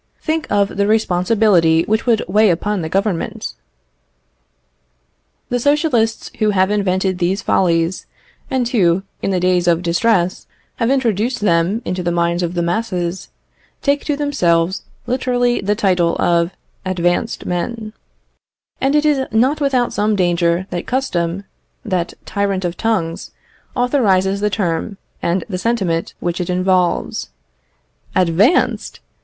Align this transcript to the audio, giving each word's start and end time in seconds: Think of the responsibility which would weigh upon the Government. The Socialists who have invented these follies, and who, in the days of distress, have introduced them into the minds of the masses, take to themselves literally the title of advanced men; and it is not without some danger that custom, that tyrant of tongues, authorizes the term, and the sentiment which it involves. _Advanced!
Think 0.19 0.51
of 0.51 0.77
the 0.77 0.87
responsibility 0.87 1.83
which 1.83 2.07
would 2.07 2.23
weigh 2.27 2.49
upon 2.49 2.81
the 2.81 2.89
Government. 2.89 3.53
The 5.49 5.59
Socialists 5.59 6.31
who 6.39 6.49
have 6.49 6.71
invented 6.71 7.19
these 7.19 7.43
follies, 7.43 8.07
and 8.49 8.67
who, 8.67 9.03
in 9.21 9.29
the 9.29 9.39
days 9.39 9.67
of 9.67 9.83
distress, 9.83 10.47
have 10.77 10.89
introduced 10.89 11.41
them 11.41 11.83
into 11.85 12.01
the 12.01 12.11
minds 12.11 12.41
of 12.41 12.55
the 12.55 12.63
masses, 12.63 13.29
take 13.83 14.03
to 14.05 14.17
themselves 14.17 14.81
literally 15.05 15.61
the 15.61 15.75
title 15.75 16.15
of 16.19 16.49
advanced 16.83 17.45
men; 17.45 17.93
and 18.81 18.95
it 18.95 19.05
is 19.05 19.27
not 19.31 19.61
without 19.61 19.93
some 19.93 20.15
danger 20.15 20.65
that 20.71 20.87
custom, 20.87 21.43
that 21.85 22.15
tyrant 22.25 22.65
of 22.65 22.75
tongues, 22.75 23.29
authorizes 23.75 24.41
the 24.41 24.49
term, 24.49 24.97
and 25.21 25.43
the 25.47 25.59
sentiment 25.59 26.15
which 26.19 26.41
it 26.41 26.49
involves. 26.49 27.29
_Advanced! 28.15 28.97